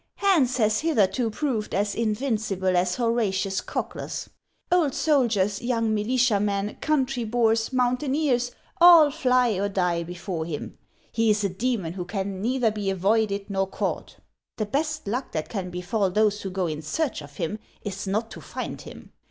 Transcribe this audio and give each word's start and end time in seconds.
"Hans 0.15 0.57
has 0.57 0.79
hitherto 0.79 1.29
proved 1.29 1.75
as 1.75 1.93
invincible 1.93 2.75
as 2.75 2.95
Horatius 2.95 3.61
Codes. 3.61 4.31
Old 4.71 4.95
soldiers, 4.95 5.61
young 5.61 5.93
militiamen, 5.93 6.77
country 6.81 7.23
boors, 7.23 7.71
mountaineers, 7.71 8.49
all 8.77 9.11
fly 9.11 9.49
or 9.59 9.69
die 9.69 10.01
before 10.01 10.45
him. 10.45 10.75
He 11.11 11.29
is 11.29 11.43
a 11.43 11.49
demon 11.49 11.93
who 11.93 12.05
can 12.05 12.41
neither 12.41 12.71
be 12.71 12.89
avoided 12.89 13.47
nor 13.51 13.67
caught; 13.67 14.17
the 14.57 14.65
best 14.65 15.07
luck 15.07 15.33
that 15.33 15.49
can 15.49 15.69
befall 15.69 16.09
those 16.09 16.41
who 16.41 16.49
go 16.49 16.65
in 16.65 16.81
search 16.81 17.21
of 17.21 17.35
him 17.37 17.59
is 17.83 18.07
not 18.07 18.31
to 18.31 18.41
find 18.41 18.81
him. 18.81 19.11